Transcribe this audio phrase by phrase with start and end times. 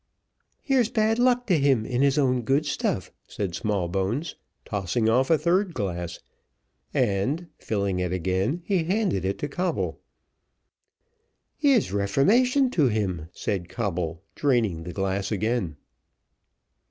[0.63, 4.35] "Here's bad luck to him in his own good stuff," said Smallbones,
[4.65, 6.17] tossing off a third glass,
[6.91, 9.99] and, filling it again, he handed it to Coble.
[11.55, 15.75] "Here's reformation to him," said Coble, draining the glass again.